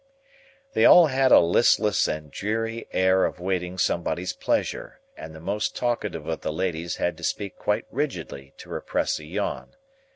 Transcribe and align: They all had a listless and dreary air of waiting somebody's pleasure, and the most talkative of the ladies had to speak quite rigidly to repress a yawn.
They 0.73 0.83
all 0.83 1.05
had 1.13 1.31
a 1.31 1.39
listless 1.39 2.07
and 2.07 2.31
dreary 2.31 2.87
air 2.91 3.23
of 3.23 3.39
waiting 3.39 3.77
somebody's 3.77 4.33
pleasure, 4.33 4.99
and 5.15 5.35
the 5.35 5.39
most 5.39 5.75
talkative 5.75 6.25
of 6.25 6.41
the 6.41 6.51
ladies 6.51 6.95
had 6.95 7.17
to 7.17 7.23
speak 7.23 7.55
quite 7.55 7.85
rigidly 7.91 8.55
to 8.57 8.69
repress 8.69 9.19
a 9.19 9.25
yawn. 9.25 9.75